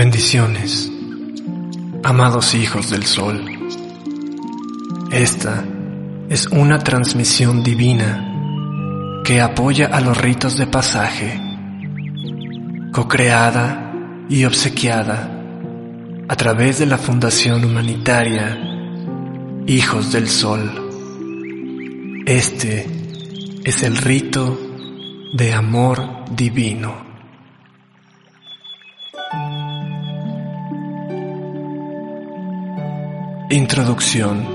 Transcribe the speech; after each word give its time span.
Bendiciones, 0.00 0.90
amados 2.02 2.54
hijos 2.54 2.88
del 2.88 3.04
sol. 3.04 3.44
Esta 5.12 5.62
es 6.30 6.46
una 6.46 6.78
transmisión 6.78 7.62
divina 7.62 9.20
que 9.26 9.42
apoya 9.42 9.88
a 9.88 10.00
los 10.00 10.16
ritos 10.16 10.56
de 10.56 10.66
pasaje, 10.66 11.38
co-creada 12.94 13.92
y 14.30 14.46
obsequiada 14.46 15.38
a 16.28 16.34
través 16.34 16.78
de 16.78 16.86
la 16.86 16.96
Fundación 16.96 17.62
Humanitaria 17.62 18.58
Hijos 19.66 20.12
del 20.12 20.28
Sol. 20.30 22.22
Este 22.24 22.86
es 23.64 23.82
el 23.82 23.98
rito 23.98 24.58
de 25.34 25.52
amor 25.52 26.24
divino. 26.30 27.09
Introducción. 33.52 34.46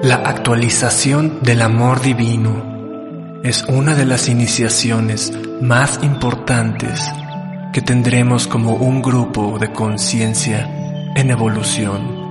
La 0.00 0.14
actualización 0.14 1.42
del 1.42 1.62
amor 1.62 2.00
divino 2.00 3.40
es 3.42 3.64
una 3.64 3.96
de 3.96 4.06
las 4.06 4.28
iniciaciones 4.28 5.32
más 5.60 5.98
importantes 6.04 7.10
que 7.72 7.82
tendremos 7.82 8.46
como 8.46 8.74
un 8.76 9.02
grupo 9.02 9.58
de 9.58 9.72
conciencia 9.72 10.70
en 11.16 11.30
evolución. 11.32 12.22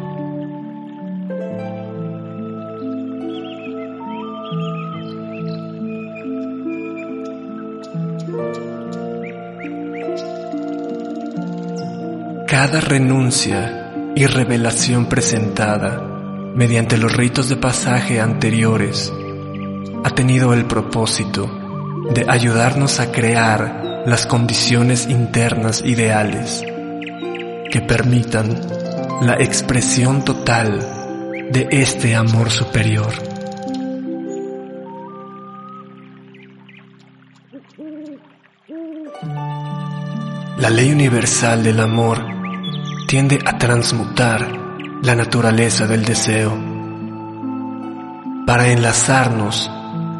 Cada 12.47 12.79
renuncia 12.79 13.80
y 14.15 14.25
revelación 14.25 15.05
presentada 15.07 16.01
mediante 16.55 16.97
los 16.97 17.13
ritos 17.13 17.49
de 17.49 17.55
pasaje 17.55 18.19
anteriores 18.19 19.11
ha 20.03 20.09
tenido 20.09 20.53
el 20.53 20.65
propósito 20.65 21.49
de 22.13 22.25
ayudarnos 22.27 22.99
a 22.99 23.11
crear 23.11 24.03
las 24.05 24.25
condiciones 24.25 25.07
internas 25.07 25.83
ideales 25.85 26.63
que 27.71 27.81
permitan 27.87 28.59
la 29.21 29.35
expresión 29.35 30.25
total 30.25 30.79
de 31.51 31.67
este 31.71 32.15
amor 32.15 32.49
superior. 32.49 33.13
La 40.57 40.69
ley 40.69 40.91
universal 40.91 41.63
del 41.63 41.79
amor 41.79 42.40
tiende 43.11 43.39
a 43.43 43.57
transmutar 43.57 44.47
la 45.03 45.15
naturaleza 45.15 45.85
del 45.85 46.05
deseo 46.05 46.57
para 48.47 48.69
enlazarnos 48.69 49.69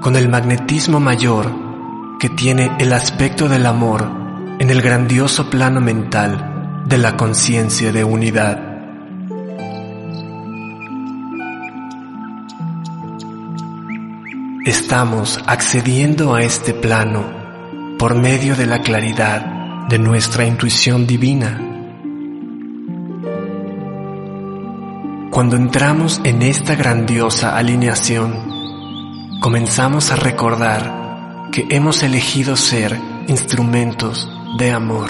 con 0.01 0.17
el 0.17 0.27
magnetismo 0.27 0.99
mayor 0.99 2.17
que 2.19 2.27
tiene 2.27 2.69
el 2.79 2.91
aspecto 2.91 3.47
del 3.47 3.65
amor 3.65 4.11
en 4.59 4.69
el 4.69 4.81
grandioso 4.81 5.49
plano 5.49 5.79
mental 5.79 6.83
de 6.85 6.97
la 6.97 7.15
conciencia 7.15 7.93
de 7.93 8.03
unidad. 8.03 8.59
Estamos 14.65 15.39
accediendo 15.47 16.35
a 16.35 16.41
este 16.41 16.73
plano 16.73 17.23
por 17.97 18.15
medio 18.15 18.53
de 18.57 18.65
la 18.65 18.81
claridad 18.81 19.87
de 19.87 19.97
nuestra 19.97 20.45
intuición 20.45 21.07
divina 21.07 21.69
Cuando 25.41 25.57
entramos 25.57 26.21
en 26.23 26.43
esta 26.43 26.75
grandiosa 26.75 27.57
alineación, 27.57 29.39
comenzamos 29.39 30.11
a 30.11 30.15
recordar 30.15 31.49
que 31.51 31.65
hemos 31.71 32.03
elegido 32.03 32.55
ser 32.55 32.95
instrumentos 33.27 34.29
de 34.59 34.69
amor, 34.69 35.09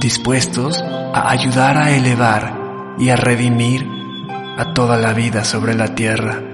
dispuestos 0.00 0.82
a 0.82 1.30
ayudar 1.30 1.76
a 1.76 1.92
elevar 1.92 2.94
y 2.98 3.10
a 3.10 3.16
redimir 3.16 3.86
a 4.58 4.74
toda 4.74 4.96
la 4.96 5.12
vida 5.12 5.44
sobre 5.44 5.74
la 5.74 5.94
tierra. 5.94 6.51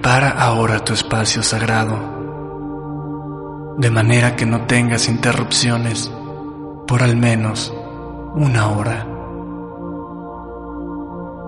Prepara 0.00 0.30
ahora 0.30 0.78
tu 0.78 0.92
espacio 0.92 1.42
sagrado, 1.42 1.98
de 3.78 3.90
manera 3.90 4.36
que 4.36 4.46
no 4.46 4.64
tengas 4.64 5.08
interrupciones 5.08 6.08
por 6.86 7.02
al 7.02 7.16
menos 7.16 7.74
una 8.36 8.68
hora. 8.68 9.04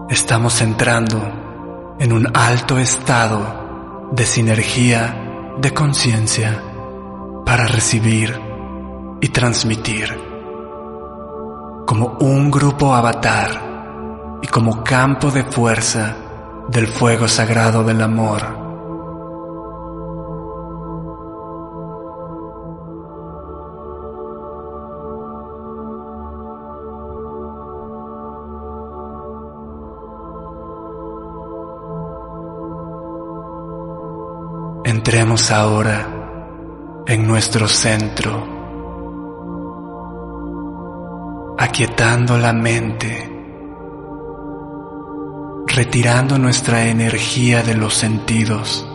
Estamos 0.09 0.61
entrando 0.63 1.95
en 2.01 2.13
un 2.13 2.27
alto 2.35 2.77
estado 2.81 4.09
de 4.11 4.27
sinergia 4.27 5.55
de 5.61 5.73
conciencia 5.73 6.61
para 7.47 7.69
recibir 7.69 8.37
y 9.21 9.29
transmitir 9.29 10.09
como 11.87 12.17
un 12.19 12.51
grupo 12.51 12.97
avatar 12.97 14.41
y 14.43 14.49
como 14.49 14.83
campo 14.83 15.31
de 15.31 15.45
fuerza 15.45 16.17
del 16.71 16.87
fuego 16.87 17.27
sagrado 17.27 17.83
del 17.83 18.01
amor. 18.01 18.43
Entremos 34.85 35.51
ahora 35.51 37.03
en 37.05 37.27
nuestro 37.27 37.67
centro, 37.67 38.47
aquietando 41.59 42.39
la 42.39 42.53
mente 42.53 43.40
retirando 45.81 46.39
nuestra 46.39 46.89
energía 46.89 47.63
de 47.63 47.75
los 47.75 47.95
sentidos. 47.95 48.87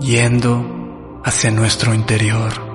yendo 0.00 1.20
hacia 1.22 1.50
nuestro 1.50 1.92
interior. 1.92 2.69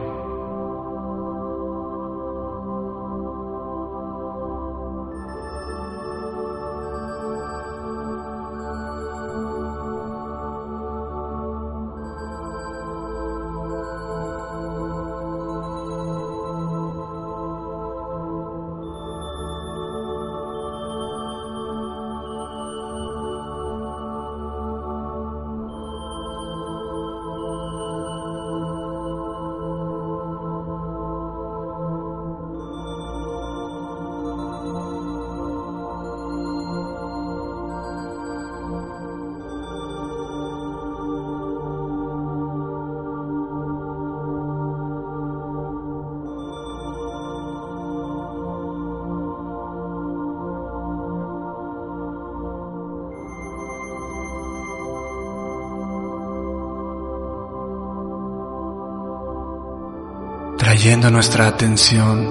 Trayendo 60.86 61.10
nuestra 61.10 61.48
atención 61.48 62.30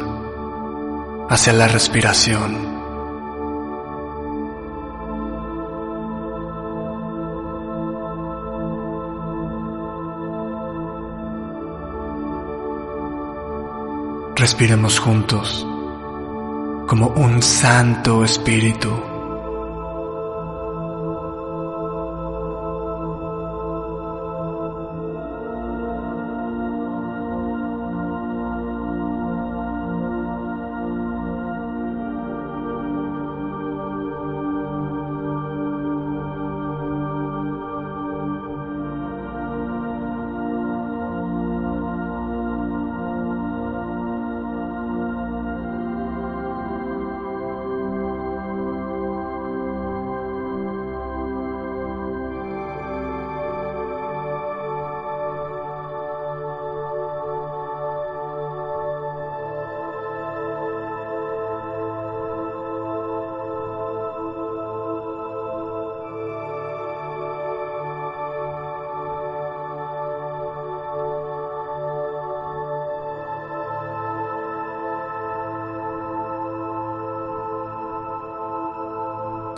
hacia 1.29 1.53
la 1.55 1.67
respiración. 1.67 2.55
Respiremos 14.37 15.01
juntos 15.01 15.67
como 16.87 17.09
un 17.09 17.43
santo 17.43 18.23
espíritu. 18.23 19.14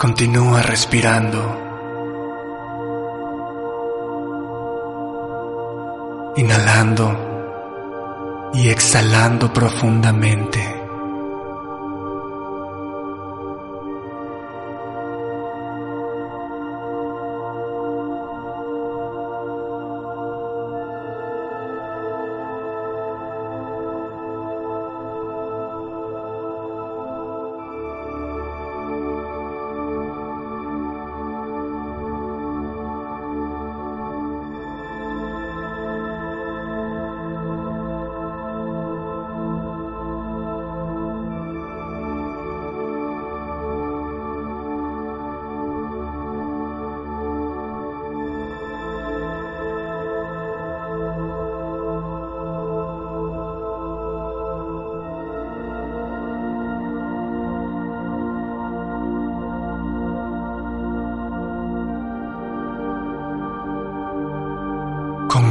Continúa 0.06 0.62
respirando. 0.62 1.42
Inhalando 6.36 7.08
y 8.54 8.68
exhalando 8.68 9.52
profundamente. 9.52 10.75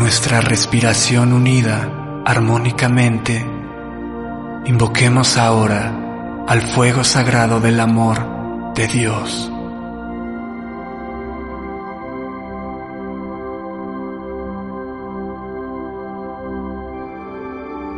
Nuestra 0.05 0.39
respiración 0.39 1.33
unida 1.33 2.21
armónicamente, 2.23 3.43
invoquemos 4.65 5.35
ahora 5.35 6.45
al 6.47 6.61
fuego 6.61 7.03
sagrado 7.03 7.59
del 7.59 7.79
amor 7.79 8.73
de 8.75 8.85
Dios. 8.87 9.51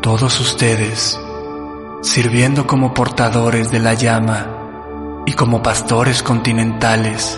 Todos 0.02 0.40
ustedes, 0.40 1.20
sirviendo 2.04 2.66
como 2.68 2.94
portadores 2.94 3.70
de 3.70 3.80
la 3.80 3.96
llama 3.96 5.24
y 5.26 5.34
como 5.34 5.62
pastores 5.62 6.24
continentales, 6.24 7.38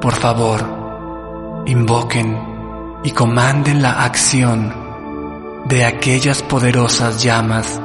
por 0.00 0.14
favor, 0.16 1.62
invoquen 1.66 2.47
y 3.04 3.10
comanden 3.12 3.82
la 3.82 4.04
acción 4.04 4.74
de 5.66 5.84
aquellas 5.84 6.42
poderosas 6.42 7.22
llamas 7.22 7.80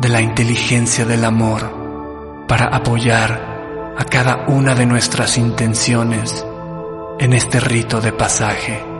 de 0.00 0.08
la 0.08 0.20
inteligencia 0.20 1.04
del 1.04 1.24
amor 1.24 2.44
para 2.48 2.66
apoyar 2.66 3.94
a 3.96 4.04
cada 4.04 4.46
una 4.48 4.74
de 4.74 4.86
nuestras 4.86 5.38
intenciones 5.38 6.44
en 7.18 7.32
este 7.32 7.60
rito 7.60 8.00
de 8.00 8.12
pasaje. 8.12 8.91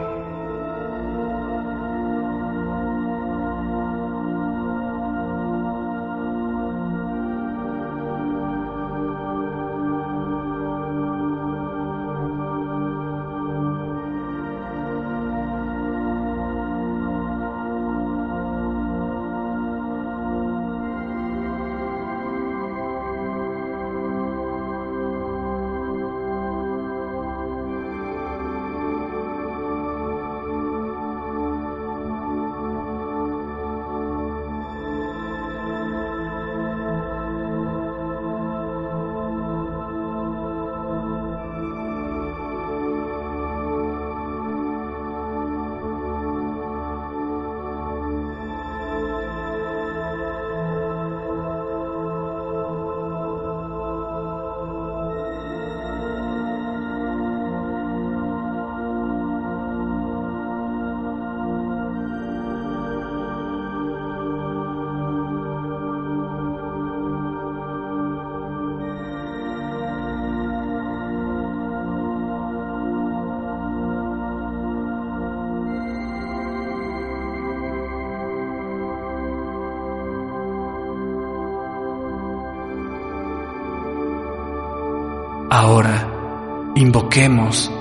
Ahora 85.55 86.73
invoquemos 86.73 87.71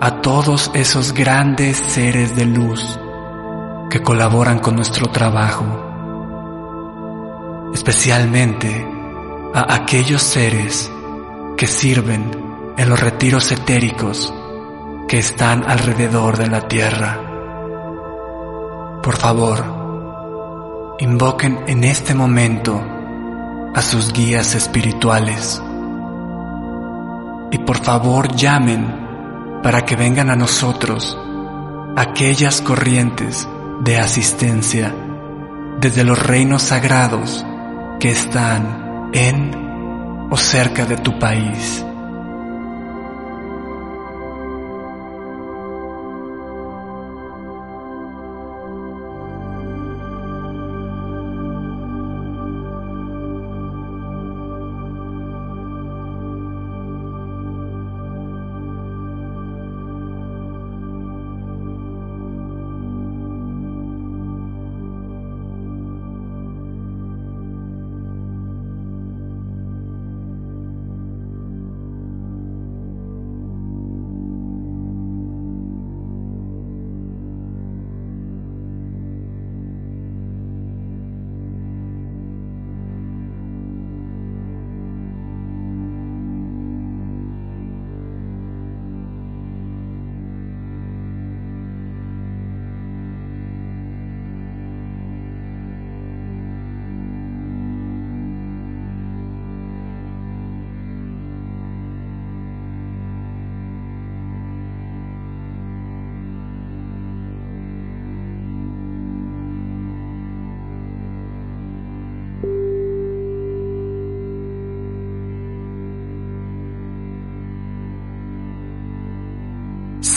a 0.00 0.20
todos 0.20 0.70
esos 0.74 1.12
grandes 1.12 1.76
seres 1.76 2.36
de 2.36 2.44
luz 2.44 3.00
que 3.90 4.00
colaboran 4.00 4.60
con 4.60 4.76
nuestro 4.76 5.08
trabajo, 5.08 5.64
especialmente 7.74 8.86
a 9.52 9.74
aquellos 9.74 10.22
seres 10.22 10.88
que 11.56 11.66
sirven 11.66 12.30
en 12.76 12.88
los 12.88 13.00
retiros 13.00 13.50
etéricos 13.50 14.32
que 15.08 15.18
están 15.18 15.68
alrededor 15.68 16.36
de 16.36 16.46
la 16.46 16.68
tierra. 16.68 17.18
Por 19.02 19.16
favor, 19.16 20.94
invoquen 21.00 21.58
en 21.66 21.82
este 21.82 22.14
momento 22.14 22.80
a 23.74 23.82
sus 23.82 24.12
guías 24.12 24.54
espirituales. 24.54 25.60
Y 27.56 27.58
por 27.60 27.78
favor 27.78 28.36
llamen 28.36 29.60
para 29.62 29.86
que 29.86 29.96
vengan 29.96 30.28
a 30.28 30.36
nosotros 30.36 31.18
aquellas 31.96 32.60
corrientes 32.60 33.48
de 33.80 33.98
asistencia 33.98 34.94
desde 35.80 36.04
los 36.04 36.18
reinos 36.18 36.60
sagrados 36.60 37.46
que 37.98 38.10
están 38.10 39.08
en 39.14 40.28
o 40.30 40.36
cerca 40.36 40.84
de 40.84 40.98
tu 40.98 41.18
país. 41.18 41.85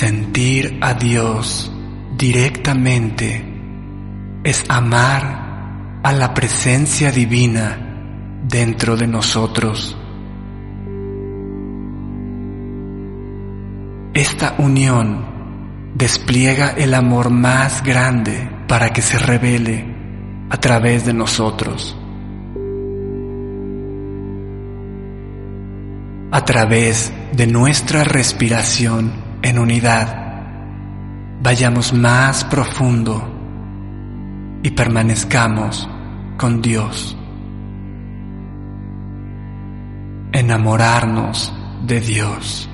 Sentir 0.10 0.80
a 0.82 0.96
Dios 0.96 1.72
directamente 2.18 3.46
es 4.44 4.66
amar 4.68 6.00
a 6.02 6.12
la 6.12 6.34
presencia 6.34 7.12
divina 7.12 7.78
dentro 8.44 8.98
de 8.98 9.06
nosotros. 9.06 9.96
Esta 14.16 14.56
unión 14.58 15.94
despliega 15.94 16.72
el 16.72 16.96
amor 16.96 17.30
más 17.30 17.84
grande 17.84 18.50
para 18.68 18.90
que 18.90 19.04
se 19.04 19.20
revele 19.20 19.86
a 20.50 20.60
través 20.60 21.06
de 21.06 21.14
nosotros. 21.14 21.96
A 26.32 26.44
través 26.46 27.14
de 27.32 27.46
nuestra 27.46 28.04
respiración 28.04 29.29
en 29.42 29.60
unidad, 29.60 30.30
vayamos 31.42 31.94
más 31.94 32.44
profundo 32.46 33.36
y 34.64 34.72
permanezcamos 34.72 35.90
con 36.38 36.62
Dios. 36.62 37.18
Enamorarnos 40.32 41.54
de 41.86 42.02
Dios. 42.02 42.70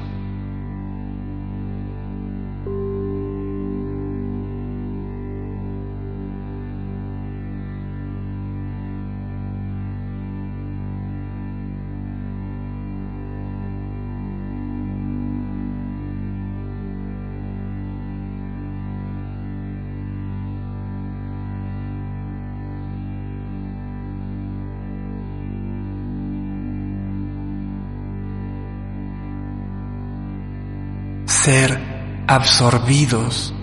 Absorbidos 32.36 33.54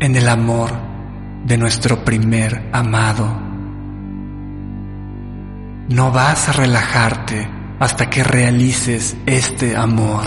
en 0.00 0.16
el 0.16 0.28
amor 0.28 0.72
de 1.44 1.56
nuestro 1.56 2.04
primer 2.04 2.68
amado. 2.72 3.26
No 5.88 6.12
vas 6.12 6.48
a 6.48 6.52
relajarte 6.52 7.48
hasta 7.78 8.10
que 8.10 8.22
realices 8.22 9.16
este 9.26 9.76
amor. 9.76 10.26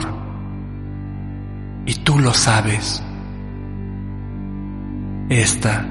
Y 1.86 1.96
tú 1.96 2.20
lo 2.20 2.34
sabes. 2.34 3.04
Esta 5.30 5.86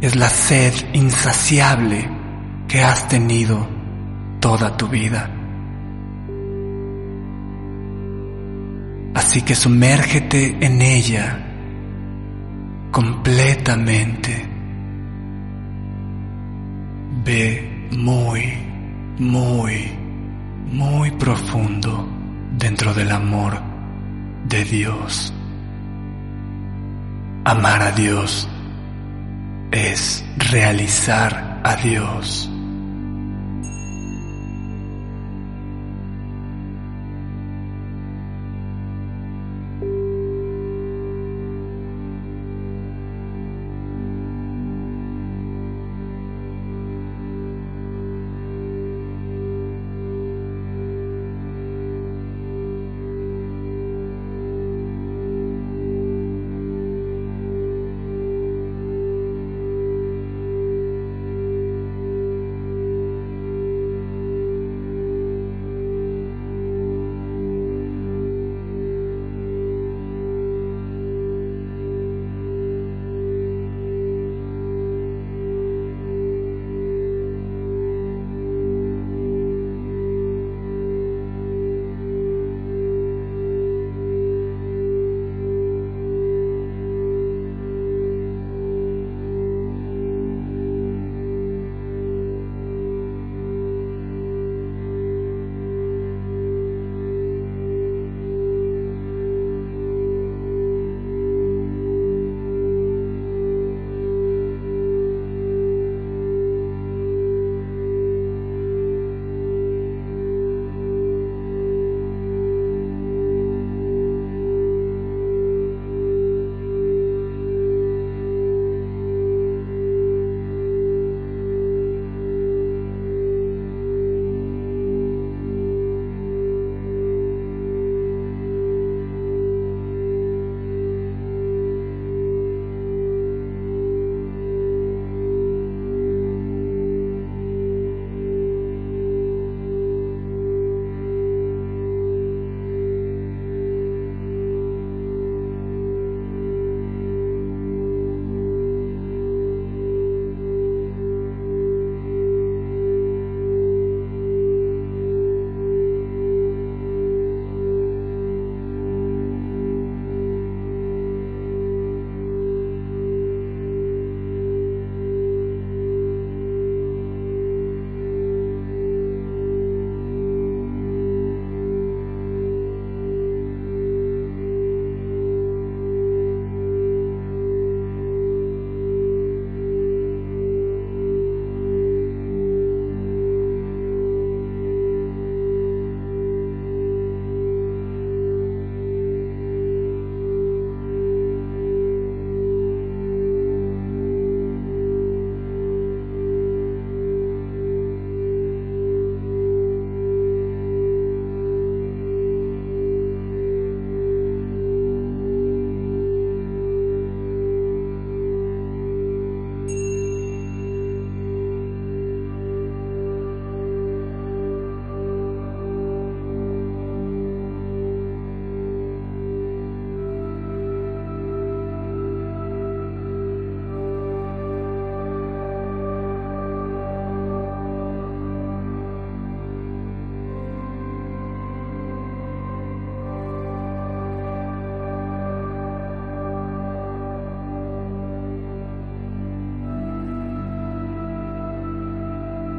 es 0.00 0.16
la 0.16 0.28
sed 0.28 0.74
insaciable 0.92 2.08
que 2.68 2.82
has 2.82 3.08
tenido 3.08 3.66
toda 4.40 4.76
tu 4.76 4.88
vida. 4.88 5.33
Así 9.34 9.42
que 9.42 9.56
sumérgete 9.56 10.64
en 10.64 10.80
ella 10.80 11.44
completamente. 12.92 14.48
Ve 17.24 17.88
muy, 17.90 18.44
muy, 19.18 19.90
muy 20.70 21.10
profundo 21.18 22.08
dentro 22.56 22.94
del 22.94 23.10
amor 23.10 23.60
de 24.46 24.64
Dios. 24.64 25.34
Amar 27.44 27.82
a 27.82 27.90
Dios 27.90 28.48
es 29.72 30.24
realizar 30.38 31.60
a 31.64 31.74
Dios. 31.74 32.53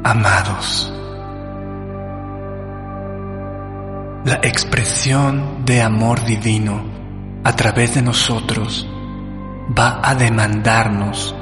Amados. 0.06 0.92
La 4.24 4.36
expresión 4.36 5.64
de 5.64 5.82
amor 5.82 6.24
divino 6.24 6.80
a 7.42 7.56
través 7.56 7.96
de 7.96 8.02
nosotros 8.02 8.88
va 9.76 10.00
a 10.04 10.14
demandarnos 10.14 11.34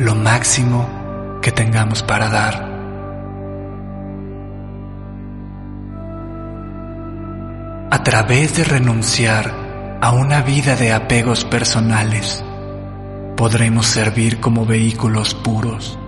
lo 0.00 0.16
máximo 0.16 1.38
que 1.40 1.52
tengamos 1.52 2.02
para 2.02 2.28
dar. 2.28 2.72
A 7.92 8.02
través 8.02 8.56
de 8.56 8.64
renunciar 8.64 9.98
a 10.00 10.10
una 10.10 10.42
vida 10.42 10.74
de 10.74 10.92
apegos 10.92 11.44
personales, 11.44 12.44
podremos 13.36 13.86
servir 13.86 14.40
como 14.40 14.66
vehículos 14.66 15.34
puros, 15.34 16.00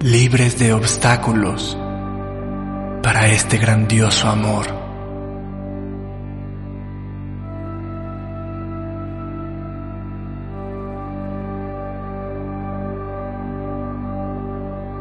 libres 0.00 0.56
de 0.60 0.72
obstáculos 0.72 1.76
para 3.02 3.26
este 3.26 3.58
grandioso 3.58 4.28
amor. 4.28 4.66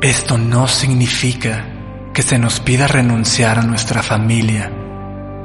Esto 0.02 0.40
no 0.40 0.68
significa 0.68 1.64
que 2.12 2.24
se 2.24 2.40
nos 2.40 2.60
pida 2.60 2.88
renunciar 2.88 3.60
a 3.60 3.64
nuestra 3.64 4.02
familia 4.02 4.72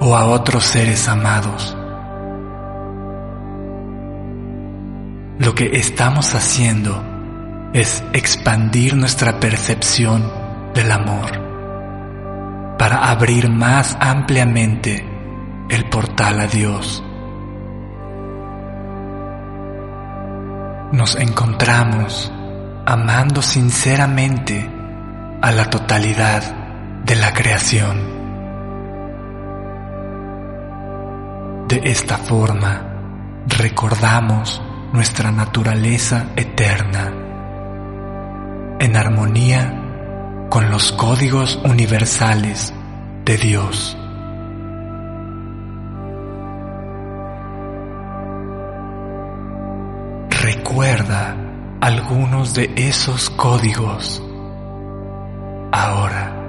o 0.01 0.17
a 0.17 0.25
otros 0.25 0.65
seres 0.65 1.09
amados. 1.09 1.77
Lo 5.38 5.55
que 5.55 5.77
estamos 5.77 6.35
haciendo 6.35 7.12
es 7.72 8.04
expandir 8.12 8.94
nuestra 8.96 9.40
percepción 9.40 10.30
del 10.74 10.90
amor 10.90 12.76
para 12.78 13.11
abrir 13.11 13.48
más 13.48 13.96
ampliamente 14.00 15.06
el 15.68 15.88
portal 15.88 16.40
a 16.40 16.46
Dios. 16.46 17.02
Nos 20.92 21.16
encontramos 21.16 22.30
amando 22.85 23.40
sinceramente 23.40 24.68
a 25.40 25.50
la 25.52 25.70
totalidad 25.70 26.42
de 27.04 27.16
la 27.16 27.32
creación. 27.32 28.22
De 31.68 31.80
esta 31.85 32.18
forma, 32.18 32.82
recordamos 33.46 34.61
nuestra 34.92 35.32
naturaleza 35.32 36.26
eterna, 36.37 37.12
en 38.83 38.97
armonía 38.97 40.49
con 40.51 40.68
los 40.68 40.90
códigos 40.90 41.55
universales 41.64 42.75
de 43.25 43.37
Dios. 43.37 43.97
Recuerda 50.31 51.37
algunos 51.81 52.55
de 52.55 52.73
esos 52.75 53.31
códigos 53.31 54.21
ahora. 55.71 56.41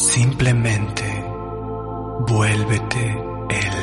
Simplemente 0.00 1.04
vuélvete 2.26 3.22
Él. 3.50 3.76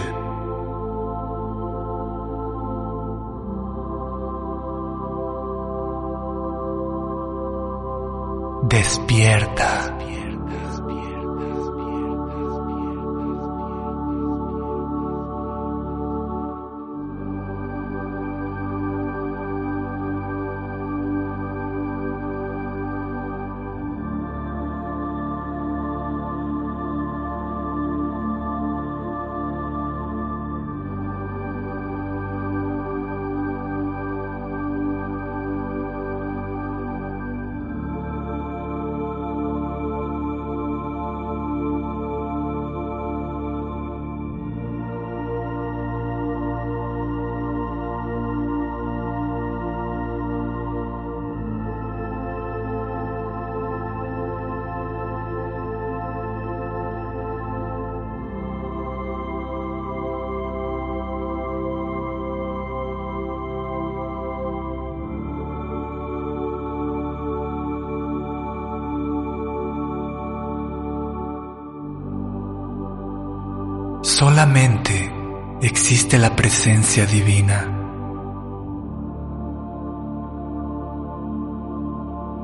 Despierta. 8.64 9.97
Presencia 76.38 77.06
divina. 77.08 77.60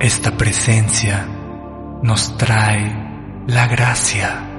Esta 0.00 0.36
presencia 0.36 1.26
nos 2.02 2.36
trae 2.36 3.44
la 3.46 3.66
gracia. 3.68 4.50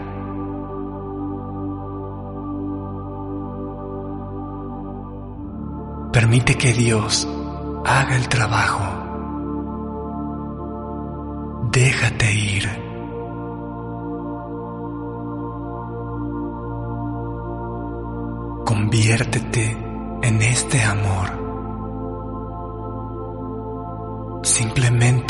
Permite 6.13 6.56
que 6.56 6.71
Dios 6.71 7.28
haga 7.86 8.15
el 8.15 8.30
trabajo. 8.30 8.86
Déjate 11.71 12.34
ir. 12.34 12.85
Conviértete 18.77 19.77
en 20.21 20.41
este 20.41 20.83
amor. 20.83 21.27
Simplemente 24.43 25.24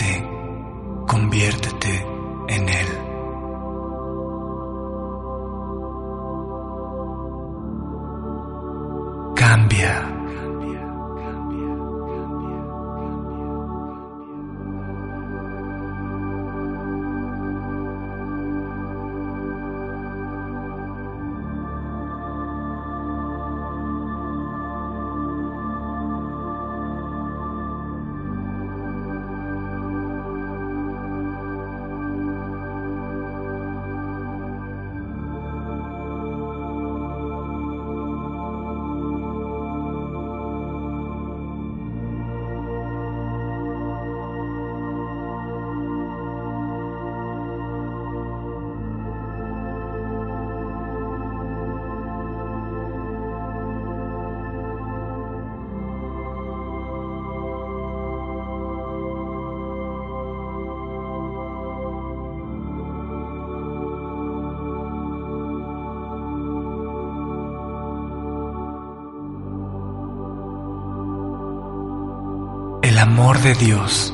de 73.45 73.53
Dios 73.53 74.12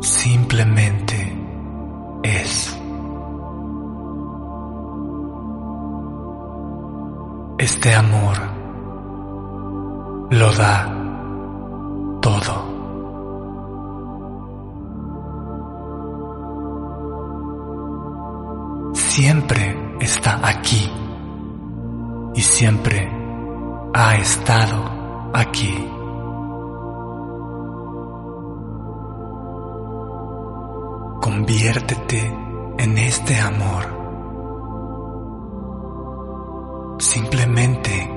simplemente 0.00 1.30
es. 2.22 2.74
Este 7.58 7.94
amor 7.94 8.38
lo 10.30 10.52
da 10.54 10.88
todo. 12.22 12.70
Siempre 18.94 19.96
está 20.00 20.40
aquí 20.48 20.90
y 22.34 22.40
siempre 22.40 23.06
ha 23.92 24.16
estado 24.16 25.30
aquí. 25.34 25.99
Conviértete 31.70 32.36
en 32.78 32.98
este 32.98 33.38
amor. 33.38 33.84
Simplemente 36.98 38.10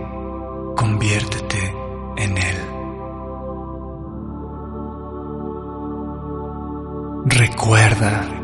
conviértete 0.75 1.75
en 2.17 2.35
él. 2.35 2.55
Recuerda 7.25 8.42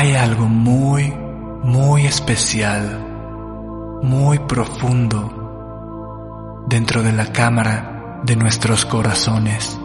hay 0.00 0.14
algo 0.14 0.46
muy, 0.46 1.12
muy 1.62 2.06
especial, 2.06 3.06
muy 4.02 4.38
profundo 4.38 6.64
dentro 6.70 7.02
de 7.02 7.12
la 7.12 7.30
cámara 7.30 8.22
de 8.24 8.34
nuestros 8.34 8.86
corazones. 8.86 9.78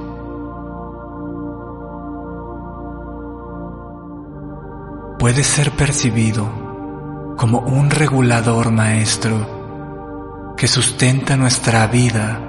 Puede 5.20 5.44
ser 5.44 5.72
percibido 5.72 7.36
como 7.36 7.60
un 7.60 7.90
regulador 7.90 8.72
maestro 8.72 10.56
que 10.56 10.70
sustenta 10.70 11.36
nuestra 11.36 11.88
vida 11.88 12.40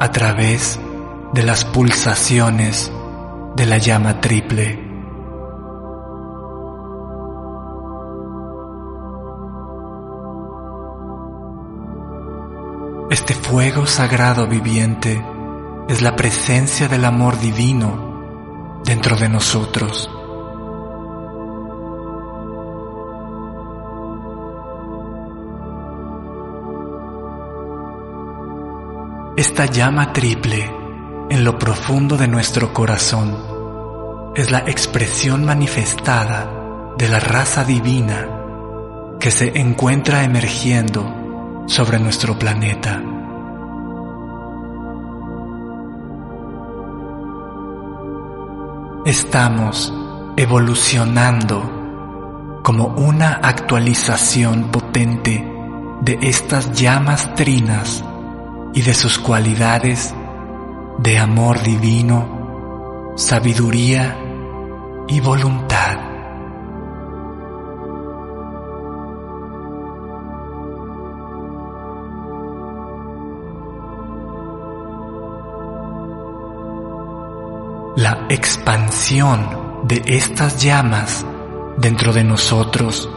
a 0.00 0.10
través 0.10 0.80
de 1.32 1.44
las 1.44 1.64
pulsaciones 1.64 2.90
de 3.54 3.66
la 3.66 3.78
llama 3.78 4.20
triple. 4.20 4.87
Este 13.28 13.46
fuego 13.46 13.84
sagrado 13.84 14.46
viviente 14.46 15.22
es 15.86 16.00
la 16.00 16.16
presencia 16.16 16.88
del 16.88 17.04
amor 17.04 17.38
divino 17.38 18.80
dentro 18.86 19.16
de 19.16 19.28
nosotros. 19.28 20.10
Esta 29.36 29.66
llama 29.66 30.14
triple 30.14 30.74
en 31.28 31.44
lo 31.44 31.58
profundo 31.58 32.16
de 32.16 32.28
nuestro 32.28 32.72
corazón 32.72 34.32
es 34.36 34.50
la 34.50 34.60
expresión 34.60 35.44
manifestada 35.44 36.50
de 36.96 37.08
la 37.10 37.20
raza 37.20 37.62
divina 37.62 38.26
que 39.20 39.30
se 39.30 39.58
encuentra 39.60 40.24
emergiendo 40.24 41.66
sobre 41.66 41.98
nuestro 41.98 42.38
planeta. 42.38 43.02
Estamos 49.08 49.90
evolucionando 50.36 52.60
como 52.62 52.88
una 52.88 53.40
actualización 53.42 54.70
potente 54.70 55.50
de 56.02 56.18
estas 56.20 56.78
llamas 56.78 57.34
trinas 57.34 58.04
y 58.74 58.82
de 58.82 58.92
sus 58.92 59.18
cualidades 59.18 60.14
de 60.98 61.16
amor 61.16 61.62
divino, 61.62 63.14
sabiduría 63.16 64.14
y 65.08 65.20
voluntad. 65.20 66.07
Expansión 78.28 79.84
de 79.84 80.02
estas 80.06 80.62
llamas 80.62 81.24
dentro 81.78 82.12
de 82.12 82.24
nosotros 82.24 83.08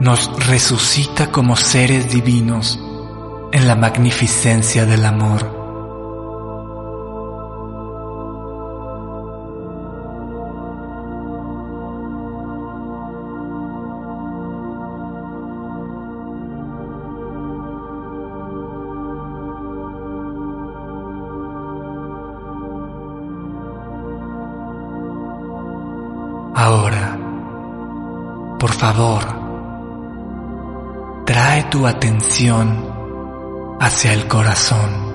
nos 0.00 0.46
resucita 0.46 1.30
como 1.30 1.56
seres 1.56 2.10
divinos 2.10 2.80
en 3.52 3.66
la 3.66 3.76
magnificencia 3.76 4.86
del 4.86 5.04
amor. 5.04 5.59
Atención 31.90 33.76
hacia 33.80 34.12
el 34.12 34.26
corazón. 34.26 35.09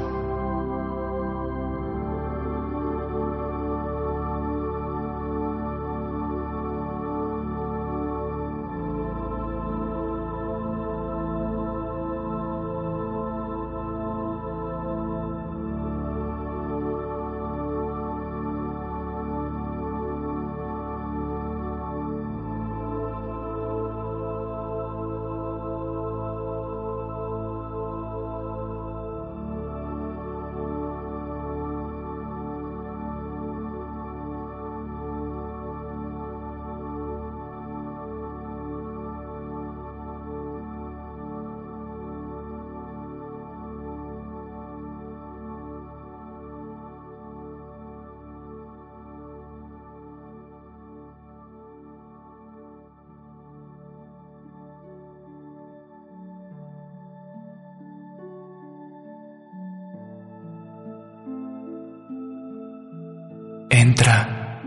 Entra 63.88 64.62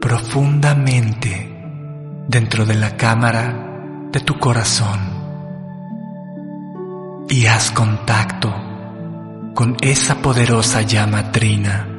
profundamente 0.00 1.52
dentro 2.28 2.64
de 2.64 2.74
la 2.74 2.96
cámara 2.96 4.06
de 4.12 4.20
tu 4.20 4.38
corazón 4.38 5.00
y 7.28 7.46
haz 7.46 7.72
contacto 7.72 8.54
con 9.56 9.76
esa 9.80 10.22
poderosa 10.22 10.82
llama 10.82 11.32
trina. 11.32 11.89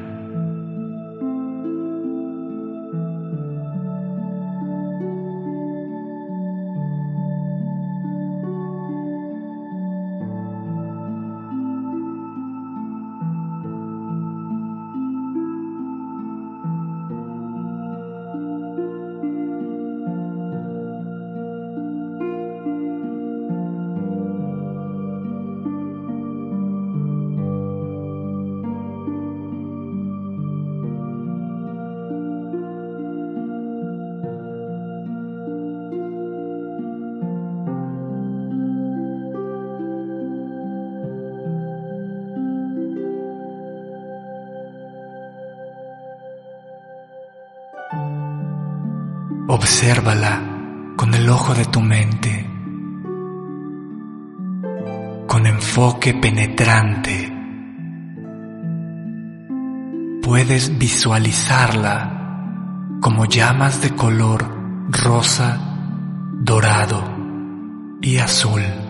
Obsérvala 49.47 50.41
con 50.95 51.13
el 51.13 51.29
ojo 51.29 51.53
de 51.53 51.65
tu 51.65 51.81
mente, 51.81 52.49
con 55.27 55.45
enfoque 55.45 56.13
penetrante. 56.13 57.33
Puedes 60.21 60.77
visualizarla 60.77 62.97
como 63.01 63.25
llamas 63.25 63.81
de 63.81 63.95
color 63.95 64.45
rosa, 64.89 65.59
dorado 66.39 67.03
y 68.01 68.17
azul. 68.17 68.80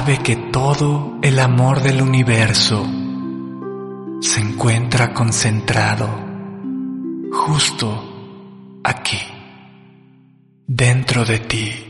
Sabe 0.00 0.16
que 0.22 0.36
todo 0.50 1.18
el 1.20 1.38
amor 1.38 1.82
del 1.82 2.00
universo 2.00 2.86
se 4.22 4.40
encuentra 4.40 5.12
concentrado 5.12 6.08
justo 7.30 8.80
aquí, 8.82 9.20
dentro 10.66 11.26
de 11.26 11.38
ti. 11.40 11.89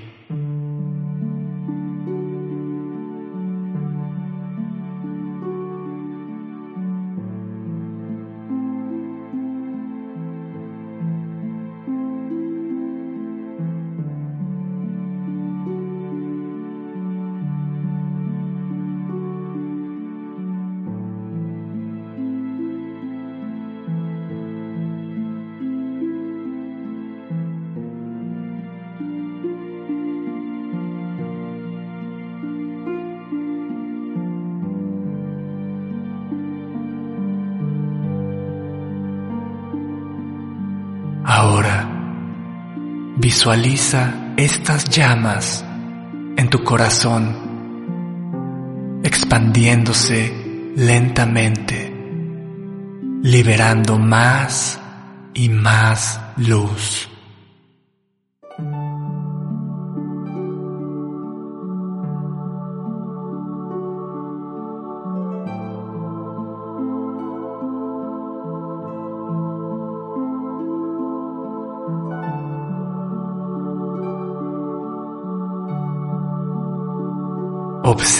Ahora 41.32 41.88
visualiza 43.16 44.32
estas 44.36 44.90
llamas 44.90 45.64
en 46.36 46.50
tu 46.50 46.64
corazón 46.64 49.00
expandiéndose 49.04 50.72
lentamente, 50.74 51.94
liberando 53.22 53.96
más 53.96 54.80
y 55.32 55.48
más 55.50 56.20
luz. 56.38 57.09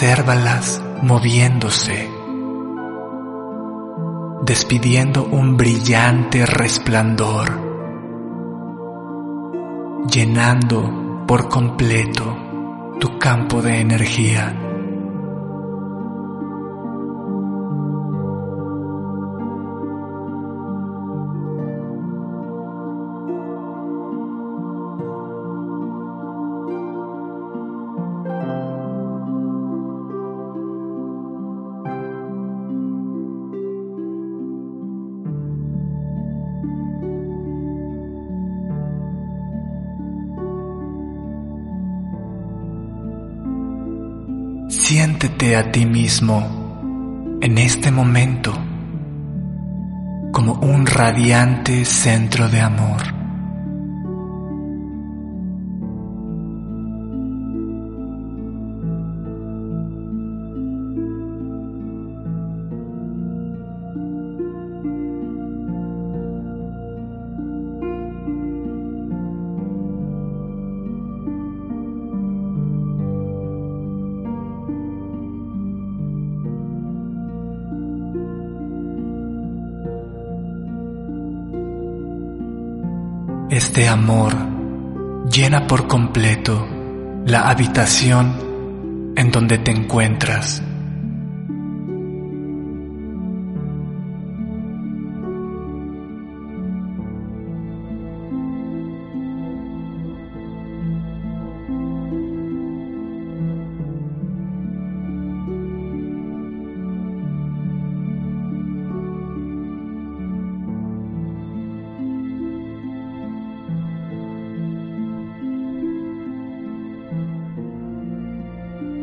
Obsérvalas 0.01 0.81
moviéndose, 1.03 2.09
despidiendo 4.41 5.25
un 5.25 5.55
brillante 5.57 6.43
resplandor, 6.47 7.47
llenando 10.11 11.23
por 11.27 11.49
completo 11.49 12.35
tu 12.99 13.19
campo 13.19 13.61
de 13.61 13.79
energía. 13.79 14.60
A 45.55 45.69
ti 45.69 45.85
mismo 45.85 47.39
en 47.41 47.57
este 47.57 47.91
momento 47.91 48.53
como 50.31 50.53
un 50.53 50.85
radiante 50.85 51.83
centro 51.83 52.47
de 52.47 52.61
amor. 52.61 53.20
Este 83.51 83.89
amor 83.89 84.33
llena 85.29 85.67
por 85.67 85.85
completo 85.85 86.65
la 87.25 87.49
habitación 87.49 89.13
en 89.17 89.29
donde 89.29 89.57
te 89.57 89.71
encuentras. 89.71 90.63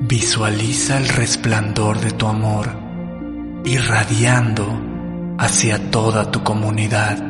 Visualiza 0.09 0.97
el 0.97 1.07
resplandor 1.07 2.01
de 2.01 2.13
tu 2.13 2.27
amor 2.27 2.67
irradiando 3.67 5.37
hacia 5.39 5.91
toda 5.91 6.31
tu 6.31 6.43
comunidad. 6.43 7.28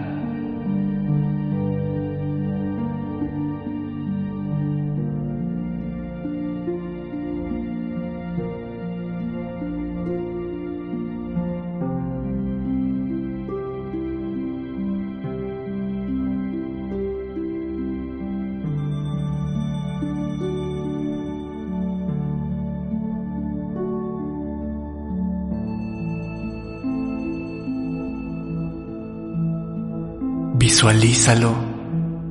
Visualízalo 30.59 31.55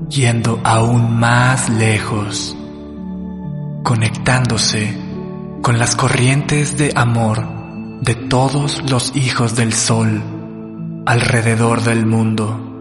yendo 0.09 0.59
aún 0.65 1.17
más 1.17 1.69
lejos, 1.69 2.57
conectándose 3.85 4.97
con 5.61 5.79
las 5.79 5.95
corrientes 5.95 6.77
de 6.77 6.91
amor 6.93 8.01
de 8.01 8.15
todos 8.15 8.83
los 8.91 9.15
hijos 9.15 9.55
del 9.55 9.71
sol 9.71 10.21
alrededor 11.05 11.83
del 11.83 12.05
mundo. 12.05 12.76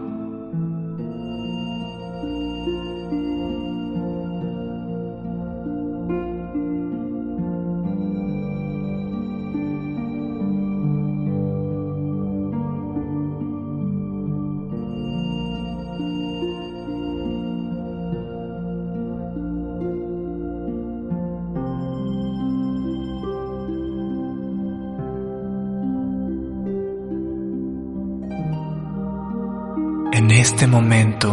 Este 30.47 30.65
momento, 30.65 31.29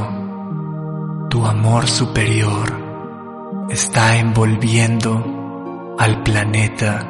tu 1.31 1.47
amor 1.47 1.87
superior 1.87 2.67
está 3.71 4.17
envolviendo 4.17 5.95
al 5.97 6.25
planeta 6.25 7.07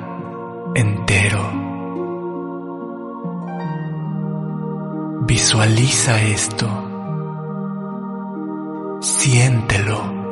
entero. 0.74 1.42
Visualiza 5.22 6.20
esto. 6.20 6.68
Siéntelo. 9.00 10.23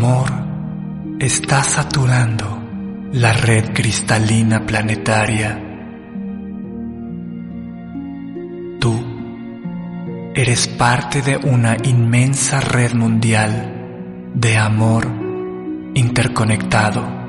Amor 0.00 0.32
está 1.20 1.62
saturando 1.62 2.58
la 3.12 3.34
red 3.34 3.74
cristalina 3.74 4.64
planetaria. 4.64 5.60
Tú 8.78 8.94
eres 10.34 10.68
parte 10.68 11.20
de 11.20 11.36
una 11.36 11.76
inmensa 11.84 12.60
red 12.60 12.94
mundial 12.94 14.30
de 14.34 14.56
amor 14.56 15.06
interconectado. 15.92 17.19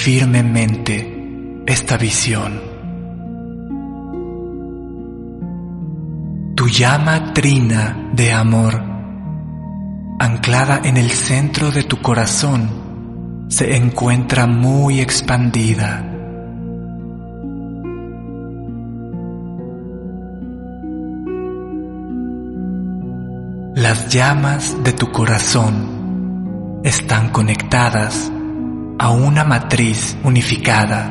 Firmemente 0.00 1.62
esta 1.66 1.98
visión. 1.98 2.58
Tu 6.56 6.68
llama 6.68 7.34
trina 7.34 8.10
de 8.14 8.32
amor, 8.32 8.82
anclada 10.18 10.80
en 10.84 10.96
el 10.96 11.10
centro 11.10 11.70
de 11.70 11.82
tu 11.82 12.00
corazón, 12.00 13.46
se 13.48 13.76
encuentra 13.76 14.46
muy 14.46 15.00
expandida. 15.00 16.06
Las 23.74 24.08
llamas 24.08 24.82
de 24.82 24.94
tu 24.94 25.12
corazón 25.12 26.80
están 26.84 27.28
conectadas 27.28 28.32
a 29.02 29.12
una 29.12 29.44
matriz 29.44 30.14
unificada 30.24 31.10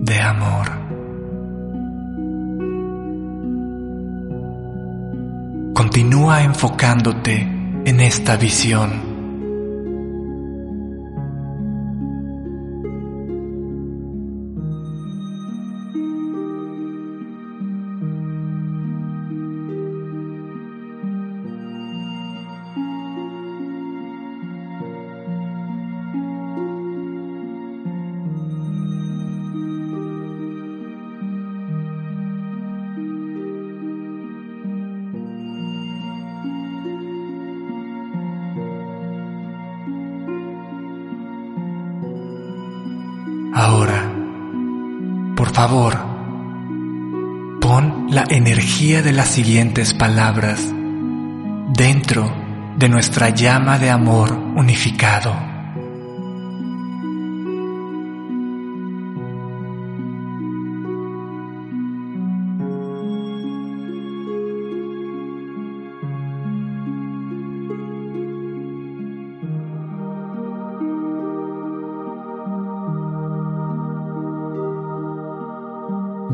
de 0.00 0.20
amor. 0.20 0.66
Continúa 5.72 6.42
enfocándote 6.42 7.42
en 7.84 8.00
esta 8.00 8.36
visión. 8.36 9.07
Favor, 45.68 45.98
pon 47.60 48.06
la 48.08 48.24
energía 48.30 49.02
de 49.02 49.12
las 49.12 49.28
siguientes 49.28 49.92
palabras 49.92 50.66
dentro 51.74 52.32
de 52.78 52.88
nuestra 52.88 53.28
llama 53.28 53.78
de 53.78 53.90
amor 53.90 54.32
unificado. 54.32 55.47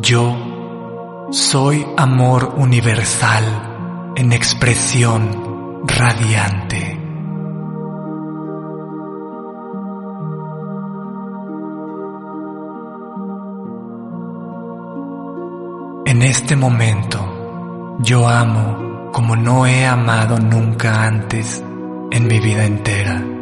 Yo 0.04 0.36
soy 1.30 1.86
amor 1.96 2.56
universal 2.58 4.12
en 4.16 4.34
expresión 4.34 5.82
radiante. 5.86 7.00
En 16.04 16.20
este 16.20 16.54
momento, 16.54 17.96
yo 18.00 18.28
amo 18.28 19.10
como 19.10 19.36
no 19.36 19.66
he 19.66 19.86
amado 19.86 20.38
nunca 20.38 21.06
antes 21.06 21.64
en 22.10 22.26
mi 22.26 22.40
vida 22.40 22.66
entera. 22.66 23.33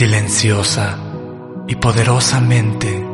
Silenciosa 0.00 0.96
y 1.68 1.74
poderosamente, 1.74 3.06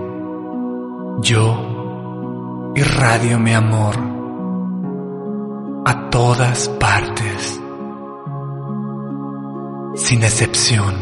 yo 1.21 2.73
irradio 2.77 3.41
mi 3.41 3.53
amor 3.55 3.97
a 5.85 6.11
todas 6.11 6.69
partes, 6.79 7.61
sin 9.97 10.23
excepción. 10.23 10.95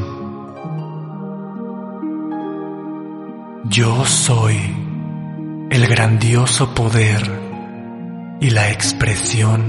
Yo 3.64 4.06
soy 4.06 4.56
el 5.68 5.86
grandioso 5.86 6.74
poder 6.74 8.38
y 8.40 8.48
la 8.48 8.70
expresión 8.70 9.60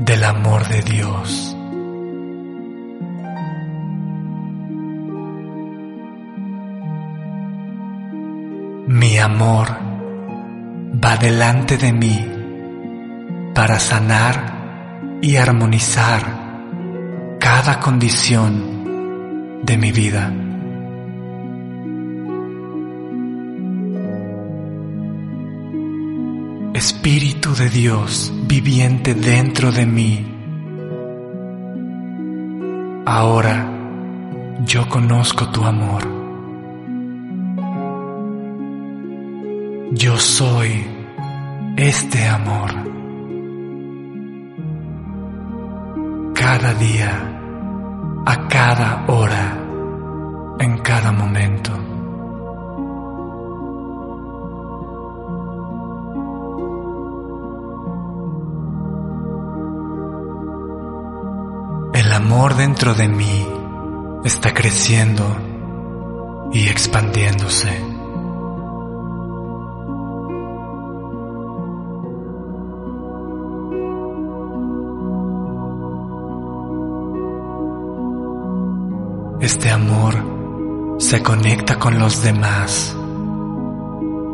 del 0.00 0.22
amor 0.22 0.68
de 0.68 0.82
Dios. 0.82 1.56
Mi 8.86 9.16
amor 9.16 9.68
va 11.04 11.16
delante 11.16 11.76
de 11.76 11.92
mí 11.92 12.26
para 13.54 13.78
sanar 13.78 15.18
y 15.22 15.36
armonizar 15.36 17.36
cada 17.38 17.78
condición 17.78 19.60
de 19.62 19.76
mi 19.76 19.92
vida. 19.92 20.34
Espíritu 26.74 27.54
de 27.54 27.70
Dios 27.70 28.32
viviente 28.48 29.14
dentro 29.14 29.70
de 29.70 29.86
mí, 29.86 30.26
ahora 33.06 33.70
yo 34.66 34.88
conozco 34.88 35.48
tu 35.50 35.64
amor. 35.64 36.21
Yo 39.94 40.16
soy 40.16 40.86
este 41.76 42.26
amor. 42.26 42.70
Cada 46.34 46.72
día, 46.72 48.22
a 48.24 48.48
cada 48.48 49.04
hora, 49.08 49.58
en 50.60 50.78
cada 50.78 51.12
momento. 51.12 51.72
El 61.92 62.12
amor 62.14 62.56
dentro 62.56 62.94
de 62.94 63.08
mí 63.08 63.46
está 64.24 64.54
creciendo 64.54 65.36
y 66.50 66.66
expandiéndose. 66.68 67.91
Se 81.12 81.22
conecta 81.22 81.78
con 81.78 81.98
los 81.98 82.22
demás 82.22 82.96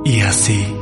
y 0.04 0.20
así 0.20 0.76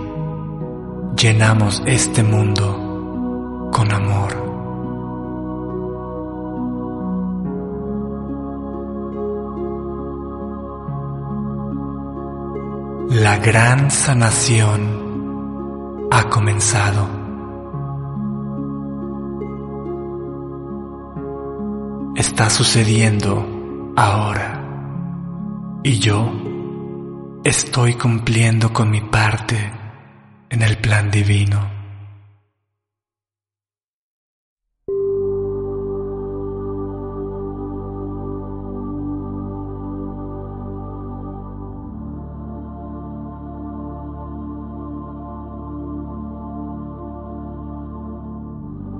llenamos 1.16 1.82
este 1.86 2.22
mundo 2.22 3.70
con 3.72 3.90
amor. 3.90 4.36
La 13.09 13.38
gran 13.38 13.90
sanación 13.90 14.82
ha 16.11 16.28
comenzado. 16.28 17.09
Está 22.16 22.51
sucediendo 22.51 23.94
ahora. 23.97 24.56
Y 25.87 26.01
yo 26.01 26.32
estoy 27.45 27.95
cumpliendo 27.95 28.72
con 28.72 28.91
mi 28.91 29.03
parte 29.03 29.57
en 30.51 30.62
el 30.62 30.78
plan 30.78 31.12
divino. 31.12 31.61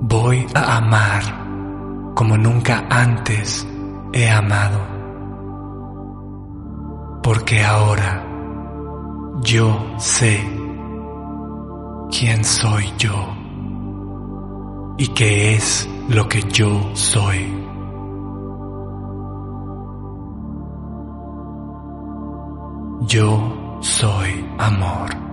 Voy 0.03 0.47
a 0.55 0.77
amar 0.77 2.15
como 2.15 2.39
nunca 2.39 2.87
antes 2.89 3.67
he 4.13 4.31
amado. 4.31 4.96
Porque 7.27 7.61
ahora 7.61 8.25
yo 9.43 9.97
sé 9.99 10.49
quién 12.09 12.45
soy 12.45 12.85
yo 12.99 13.35
y 14.97 15.09
qué 15.09 15.57
es 15.57 15.89
lo 16.09 16.29
que 16.29 16.41
yo 16.43 16.89
soy. 16.95 17.53
Yo 23.09 23.81
soy 23.81 24.49
amor. 24.59 25.26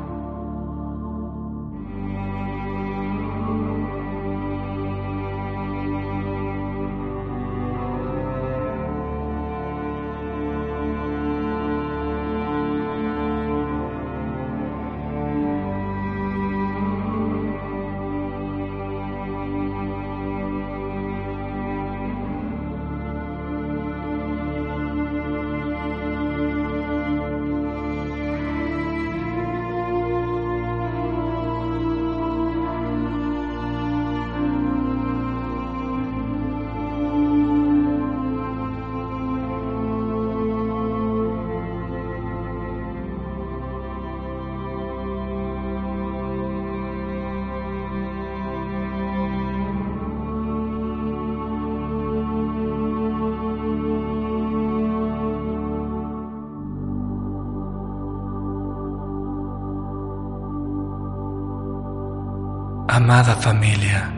Amada 63.13 63.35
familia, 63.35 64.11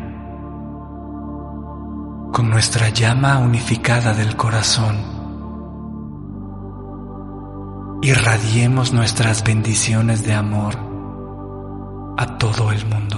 con 2.32 2.50
nuestra 2.50 2.88
llama 2.88 3.40
unificada 3.40 4.14
del 4.14 4.38
corazón, 4.38 4.96
irradiemos 8.02 8.94
nuestras 8.94 9.44
bendiciones 9.44 10.24
de 10.24 10.34
amor 10.34 10.76
a 12.18 12.38
todo 12.38 12.72
el 12.72 12.86
mundo. 12.86 13.18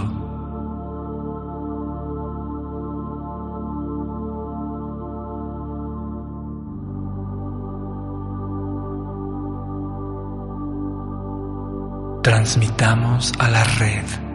Transmitamos 12.23 13.31
a 13.37 13.47
la 13.47 13.63
red 13.63 14.26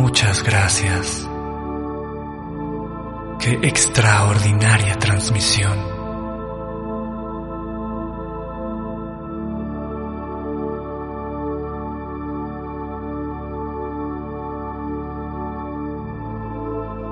Muchas 0.00 0.44
gracias. 0.44 1.28
Qué 3.40 3.58
extraordinaria 3.62 4.96
transmisión. 4.96 5.76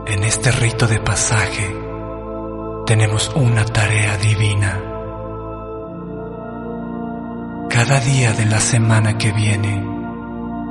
En 0.07 0.23
este 0.23 0.53
rito 0.53 0.87
de 0.87 1.01
pasaje 1.01 1.77
tenemos 2.87 3.33
una 3.35 3.65
tarea 3.65 4.17
divina. 4.17 4.81
Cada 7.69 7.99
día 7.99 8.33
de 8.33 8.47
la 8.47 8.61
semana 8.61 9.19
que 9.19 9.33
viene 9.33 9.85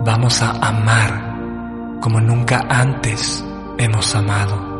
vamos 0.06 0.42
a 0.42 0.52
amar 0.52 1.35
como 2.02 2.20
nunca 2.22 2.66
antes 2.70 3.44
hemos 3.78 4.16
amado. 4.16 4.74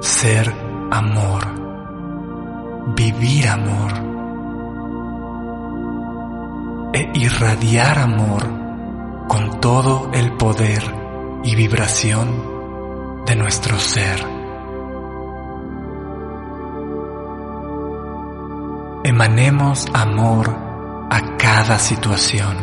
Ser 0.00 0.52
amor, 0.90 1.44
vivir 2.96 3.48
amor 3.48 3.92
e 6.92 7.10
irradiar 7.14 7.98
amor 7.98 8.48
con 9.28 9.60
todo 9.60 10.10
el 10.12 10.32
poder 10.32 10.82
y 11.42 11.54
vibración 11.56 12.54
de 13.26 13.36
nuestro 13.36 13.78
ser. 13.78 14.34
Emanemos 19.04 19.86
amor 19.92 20.56
a 21.10 21.36
cada 21.36 21.78
situación, 21.78 22.56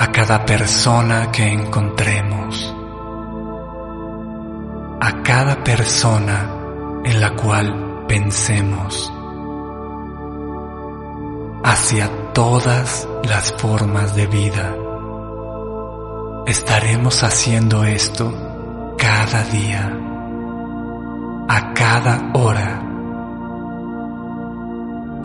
a 0.00 0.12
cada 0.12 0.44
persona 0.44 1.32
que 1.32 1.52
encontremos, 1.52 2.72
a 5.00 5.22
cada 5.24 5.64
persona 5.64 6.54
en 7.04 7.20
la 7.20 7.34
cual 7.34 8.04
pensemos, 8.06 9.12
hacia 11.64 12.32
todas 12.32 13.08
las 13.24 13.52
formas 13.54 14.14
de 14.14 14.26
vida. 14.28 14.76
Estaremos 16.46 17.24
haciendo 17.24 17.82
esto 17.82 18.32
cada 18.96 19.42
día, 19.44 19.98
a 21.48 21.74
cada 21.74 22.30
hora, 22.34 22.82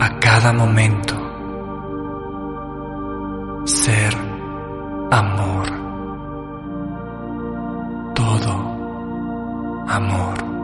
a 0.00 0.18
cada 0.18 0.52
momento. 0.52 1.14
Ser 3.66 4.33
amor. 5.14 5.66
Todo 8.14 8.52
amor. 9.88 10.54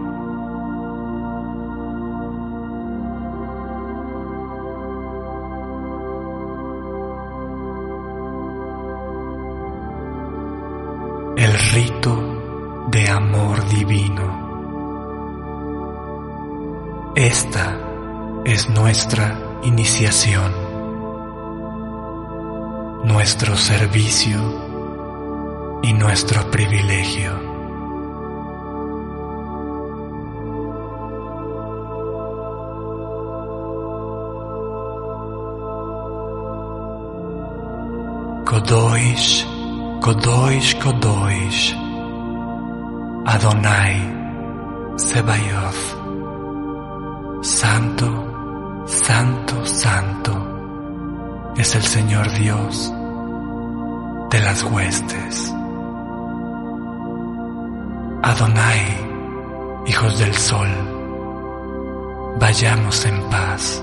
el 11.36 11.54
rito 11.72 12.86
de 12.90 13.08
amor 13.08 13.66
divino. 13.68 14.24
Esta 17.14 17.78
es 18.44 18.68
nuestra 18.68 19.58
iniciación, 19.62 20.52
nuestro 23.04 23.56
servicio 23.56 24.38
y 25.82 25.92
nuestro 25.94 26.50
privilegio. 26.50 27.50
Kodoish 38.44 39.46
Kodoish 40.00 40.76
Kodoish 40.80 41.72
Adonai 43.24 44.18
Sebayoth 44.96 45.96
Santo, 47.42 48.84
Santo, 48.86 49.64
Santo 49.64 50.49
es 51.60 51.74
el 51.74 51.82
Señor 51.82 52.32
Dios 52.38 52.90
de 54.30 54.40
las 54.40 54.62
huestes. 54.64 55.54
Adonai, 58.22 58.86
hijos 59.86 60.18
del 60.18 60.34
sol, 60.34 60.68
vayamos 62.40 63.04
en 63.04 63.22
paz. 63.28 63.82